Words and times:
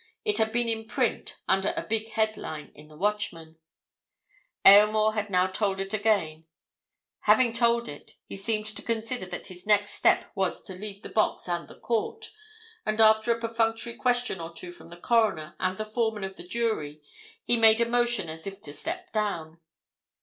It 0.25 0.39
had 0.39 0.51
been 0.51 0.67
in 0.67 0.87
print, 0.87 1.37
under 1.47 1.75
a 1.77 1.85
big 1.85 2.09
headline, 2.09 2.71
in 2.73 2.87
the 2.87 2.97
Watchman. 2.97 3.59
Aylmore 4.65 5.13
had 5.13 5.29
now 5.29 5.45
told 5.45 5.79
it 5.79 5.93
again; 5.93 6.47
having 7.19 7.53
told 7.53 7.87
it, 7.87 8.13
he 8.25 8.35
seemed 8.35 8.65
to 8.65 8.81
consider 8.81 9.27
that 9.27 9.45
his 9.45 9.67
next 9.67 9.93
step 9.93 10.31
was 10.33 10.63
to 10.63 10.73
leave 10.73 11.03
the 11.03 11.09
box 11.09 11.47
and 11.47 11.67
the 11.67 11.79
court, 11.79 12.31
and 12.83 12.99
after 12.99 13.31
a 13.31 13.37
perfunctory 13.39 13.93
question 13.95 14.41
or 14.41 14.51
two 14.51 14.71
from 14.71 14.87
the 14.87 14.97
Coroner 14.97 15.55
and 15.59 15.77
the 15.77 15.85
foreman 15.85 16.23
of 16.23 16.35
the 16.35 16.47
jury 16.47 17.03
he 17.43 17.55
made 17.55 17.79
a 17.79 17.85
motion 17.85 18.27
as 18.27 18.47
if 18.47 18.59
to 18.63 18.73
step 18.73 19.11
down. 19.13 19.59